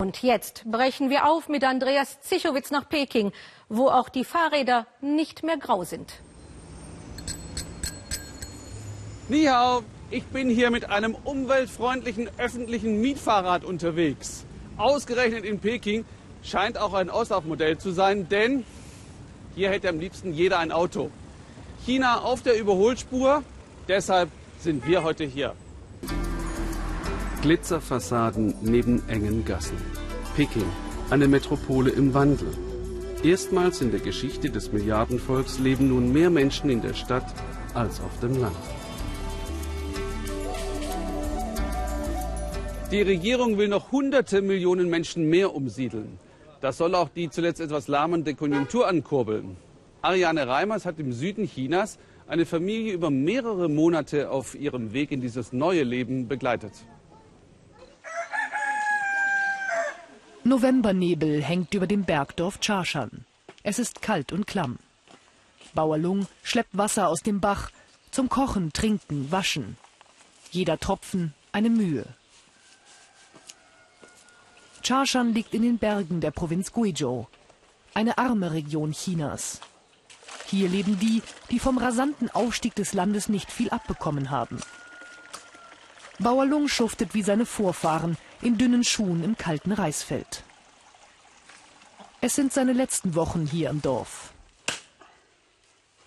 [0.00, 3.32] Und jetzt brechen wir auf mit Andreas Zichowitz nach Peking,
[3.68, 6.20] wo auch die Fahrräder nicht mehr grau sind.
[9.28, 9.82] Ni hao,
[10.12, 14.44] ich bin hier mit einem umweltfreundlichen öffentlichen Mietfahrrad unterwegs.
[14.76, 16.04] Ausgerechnet in Peking
[16.44, 18.64] scheint auch ein Auslaufmodell zu sein, denn
[19.56, 21.10] hier hätte am liebsten jeder ein Auto.
[21.84, 23.42] China auf der Überholspur,
[23.88, 24.30] deshalb
[24.60, 25.56] sind wir heute hier.
[27.40, 29.76] Glitzerfassaden neben engen Gassen.
[30.34, 30.64] Peking,
[31.08, 32.48] eine Metropole im Wandel.
[33.22, 37.32] Erstmals in der Geschichte des Milliardenvolks leben nun mehr Menschen in der Stadt
[37.74, 38.56] als auf dem Land.
[42.90, 46.18] Die Regierung will noch hunderte Millionen Menschen mehr umsiedeln.
[46.60, 49.56] Das soll auch die zuletzt etwas lahmende Konjunktur ankurbeln.
[50.02, 55.20] Ariane Reimers hat im Süden Chinas eine Familie über mehrere Monate auf ihrem Weg in
[55.20, 56.72] dieses neue Leben begleitet.
[60.48, 63.26] Novembernebel hängt über dem Bergdorf Charshan.
[63.62, 64.78] Es ist kalt und klamm.
[65.74, 67.70] Bauer Lung schleppt Wasser aus dem Bach
[68.10, 69.76] zum Kochen, Trinken, Waschen.
[70.50, 72.06] Jeder Tropfen eine Mühe.
[74.82, 77.26] Charshan liegt in den Bergen der Provinz Guizhou,
[77.92, 79.60] eine arme Region Chinas.
[80.46, 84.58] Hier leben die, die vom rasanten Aufstieg des Landes nicht viel abbekommen haben.
[86.18, 90.42] Bauer Lung schuftet wie seine Vorfahren in dünnen Schuhen im kalten Reisfeld.
[92.20, 94.32] Es sind seine letzten Wochen hier im Dorf.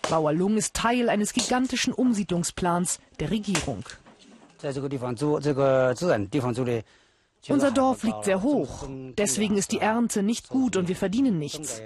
[0.08, 3.84] Bauer Lung ist Teil eines gigantischen Umsiedlungsplans der Regierung.
[7.48, 8.86] Unser Dorf liegt sehr hoch.
[9.16, 11.80] Deswegen ist die Ernte nicht gut und wir verdienen nichts.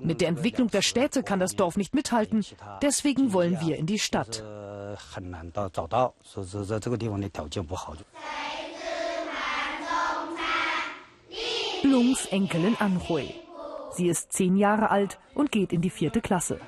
[0.00, 2.44] Mit der Entwicklung der Städte kann das Dorf nicht mithalten.
[2.82, 4.42] Deswegen wollen wir in die Stadt.
[11.86, 13.32] Lungs Enkelin Anhui.
[13.92, 16.60] Sie ist zehn Jahre alt und geht in die vierte Klasse.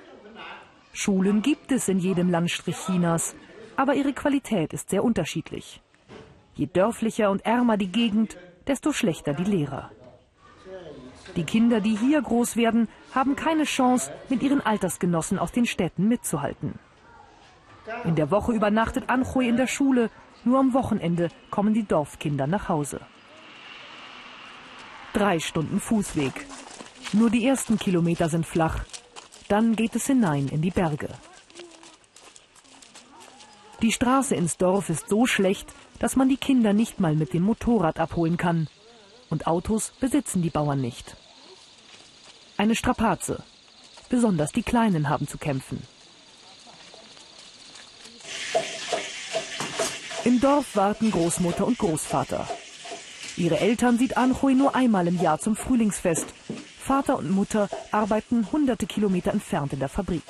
[0.92, 3.34] Schulen gibt es in jedem Landstrich Chinas,
[3.76, 5.82] aber ihre Qualität ist sehr unterschiedlich.
[6.54, 8.36] Je dörflicher und ärmer die Gegend,
[8.68, 9.90] desto schlechter die Lehrer.
[11.34, 16.06] Die Kinder, die hier groß werden, haben keine Chance, mit ihren Altersgenossen aus den Städten
[16.06, 16.78] mitzuhalten.
[18.04, 20.10] In der Woche übernachtet Anhui in der Schule,
[20.44, 23.00] nur am Wochenende kommen die Dorfkinder nach Hause.
[25.12, 26.46] Drei Stunden Fußweg.
[27.12, 28.84] Nur die ersten Kilometer sind flach.
[29.48, 31.08] Dann geht es hinein in die Berge.
[33.80, 37.44] Die Straße ins Dorf ist so schlecht, dass man die Kinder nicht mal mit dem
[37.44, 38.68] Motorrad abholen kann.
[39.30, 41.16] Und Autos besitzen die Bauern nicht.
[42.56, 43.42] Eine Strapaze.
[44.08, 45.82] Besonders die Kleinen haben zu kämpfen.
[50.24, 52.48] Im Dorf warten Großmutter und Großvater.
[53.38, 56.26] Ihre Eltern sieht Anhui nur einmal im Jahr zum Frühlingsfest.
[56.80, 60.24] Vater und Mutter arbeiten hunderte Kilometer entfernt in der Fabrik.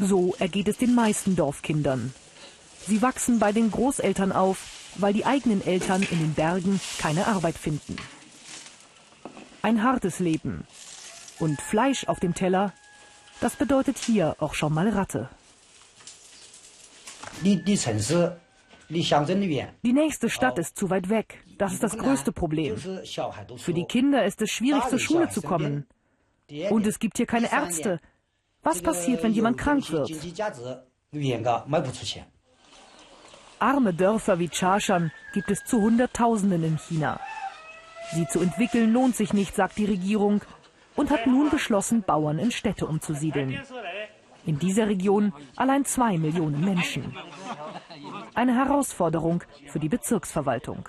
[0.00, 2.12] So ergeht es den meisten Dorfkindern.
[2.88, 4.58] Sie wachsen bei den Großeltern auf,
[4.96, 7.94] weil die eigenen Eltern in den Bergen keine Arbeit finden.
[9.62, 10.66] Ein hartes Leben.
[11.38, 12.72] Und Fleisch auf dem Teller,
[13.40, 15.28] das bedeutet hier auch schon mal Ratte.
[18.92, 21.42] Die nächste Stadt ist zu weit weg.
[21.58, 22.76] Das ist das größte Problem.
[22.76, 25.86] Für die Kinder ist es schwierig, zur Schule zu kommen.
[26.70, 28.00] Und es gibt hier keine Ärzte.
[28.62, 30.10] Was passiert, wenn jemand krank wird?
[33.58, 37.20] Arme Dörfer wie Charshan gibt es zu Hunderttausenden in China.
[38.12, 40.42] Sie zu entwickeln lohnt sich nicht, sagt die Regierung
[40.96, 43.60] und hat nun beschlossen, Bauern in Städte umzusiedeln.
[44.44, 47.16] In dieser Region allein zwei Millionen Menschen.
[48.34, 50.88] Eine Herausforderung für die Bezirksverwaltung.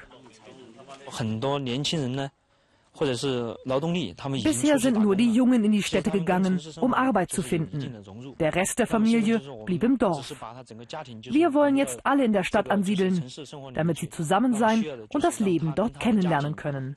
[4.43, 8.03] Bisher sind nur die Jungen in die Städte gegangen, um Arbeit zu finden.
[8.39, 10.31] Der Rest der Familie blieb im Dorf.
[11.29, 13.23] Wir wollen jetzt alle in der Stadt ansiedeln,
[13.73, 16.95] damit sie zusammen sein und das Leben dort kennenlernen können.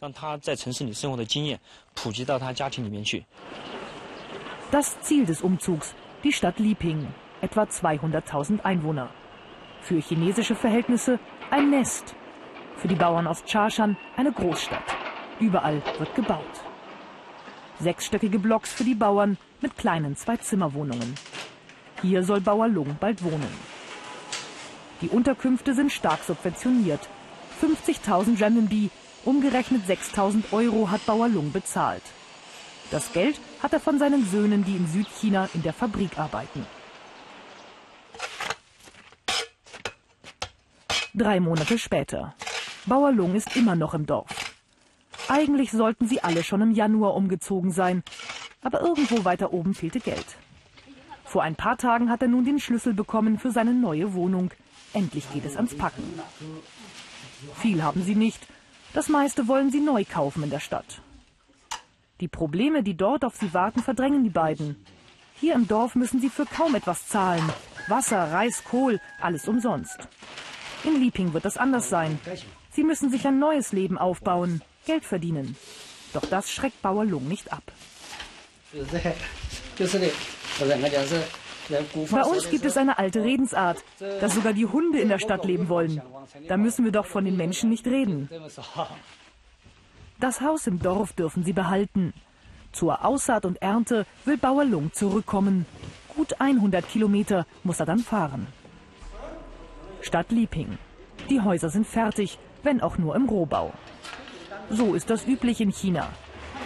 [4.70, 5.94] Das Ziel des Umzugs,
[6.24, 7.06] die Stadt Liping,
[7.40, 9.08] etwa 200.000 Einwohner.
[9.86, 12.16] Für chinesische Verhältnisse ein Nest,
[12.76, 14.82] für die Bauern aus Charshan eine Großstadt.
[15.38, 16.42] Überall wird gebaut.
[17.78, 21.14] Sechsstöckige Blocks für die Bauern mit kleinen Zwei-Zimmer-Wohnungen.
[22.02, 23.46] Hier soll Bauer Lung bald wohnen.
[25.02, 27.08] Die Unterkünfte sind stark subventioniert.
[27.62, 28.90] 50.000 Renminbi,
[29.24, 32.02] umgerechnet 6.000 Euro, hat Bauer Lung bezahlt.
[32.90, 36.66] Das Geld hat er von seinen Söhnen, die in Südchina in der Fabrik arbeiten.
[41.18, 42.34] Drei Monate später.
[42.84, 44.54] Bauer Lung ist immer noch im Dorf.
[45.28, 48.02] Eigentlich sollten sie alle schon im Januar umgezogen sein,
[48.62, 50.26] aber irgendwo weiter oben fehlte Geld.
[51.24, 54.50] Vor ein paar Tagen hat er nun den Schlüssel bekommen für seine neue Wohnung.
[54.92, 56.20] Endlich geht es ans Packen.
[57.54, 58.46] Viel haben sie nicht.
[58.92, 61.00] Das meiste wollen sie neu kaufen in der Stadt.
[62.20, 64.84] Die Probleme, die dort auf sie warten, verdrängen die beiden.
[65.40, 67.42] Hier im Dorf müssen sie für kaum etwas zahlen.
[67.88, 70.08] Wasser, Reis, Kohl, alles umsonst.
[70.86, 72.18] In Lieping wird das anders sein.
[72.70, 75.56] Sie müssen sich ein neues Leben aufbauen, Geld verdienen.
[76.12, 77.64] Doch das schreckt Bauer Lung nicht ab.
[82.10, 83.82] Bei uns gibt es eine alte Redensart,
[84.20, 86.00] dass sogar die Hunde in der Stadt leben wollen.
[86.46, 88.30] Da müssen wir doch von den Menschen nicht reden.
[90.20, 92.14] Das Haus im Dorf dürfen sie behalten.
[92.72, 95.66] Zur Aussaat und Ernte will Bauer Lung zurückkommen.
[96.14, 98.46] Gut 100 Kilometer muss er dann fahren.
[100.00, 100.78] Stadt Lieping.
[101.30, 103.72] Die Häuser sind fertig, wenn auch nur im Rohbau.
[104.70, 106.08] So ist das üblich in China.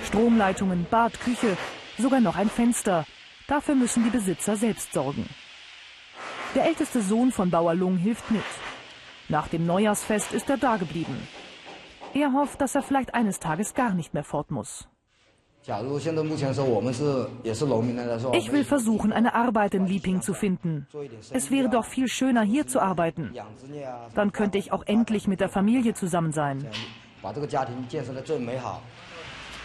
[0.04, 1.56] Stromleitungen, Bad, Küche,
[1.98, 3.06] sogar noch ein Fenster.
[3.46, 5.28] Dafür müssen die Besitzer selbst sorgen.
[6.54, 8.42] Der älteste Sohn von Bauer Lung hilft mit.
[9.28, 11.16] Nach dem Neujahrsfest ist er dageblieben.
[12.12, 14.89] Er hofft, dass er vielleicht eines Tages gar nicht mehr fort muss.
[18.32, 20.86] Ich will versuchen, eine Arbeit in Lieping zu finden.
[21.32, 23.34] Es wäre doch viel schöner, hier zu arbeiten.
[24.14, 26.66] Dann könnte ich auch endlich mit der Familie zusammen sein.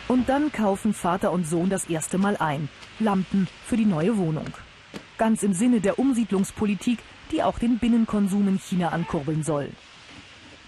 [0.07, 2.69] Und dann kaufen Vater und Sohn das erste Mal ein.
[3.00, 4.51] Lampen für die neue Wohnung.
[5.18, 7.00] Ganz im Sinne der Umsiedlungspolitik,
[7.31, 9.69] die auch den Binnenkonsum in China ankurbeln soll.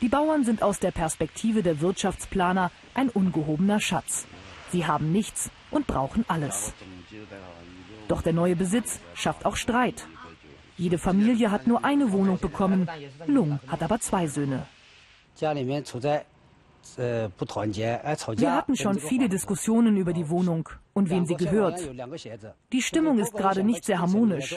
[0.02, 4.26] Die Bauern sind aus der Perspektive der Wirtschaftsplaner ein ungehobener Schatz.
[4.72, 6.74] Sie haben nichts und brauchen alles.
[8.08, 10.08] Doch der neue Besitz schafft auch Streit.
[10.78, 12.88] Jede Familie hat nur eine Wohnung bekommen.
[13.26, 14.66] Lung hat aber zwei Söhne.
[18.38, 21.80] Wir hatten schon viele Diskussionen über die Wohnung und wem sie gehört.
[22.72, 24.56] Die Stimmung ist gerade nicht sehr harmonisch.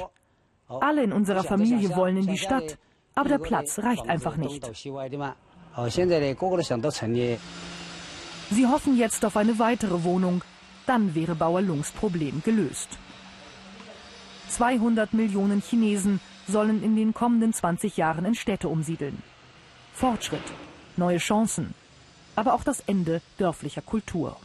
[0.69, 2.79] Alle in unserer Familie wollen in die Stadt,
[3.15, 4.71] aber der Platz reicht einfach nicht.
[8.51, 10.43] Sie hoffen jetzt auf eine weitere Wohnung.
[10.87, 12.99] Dann wäre Bauer Lungs Problem gelöst.
[14.49, 19.23] 200 Millionen Chinesen sollen in den kommenden 20 Jahren in Städte umsiedeln.
[19.95, 20.43] Fortschritt,
[20.97, 21.75] neue Chancen,
[22.35, 24.37] aber auch das Ende dörflicher Kultur.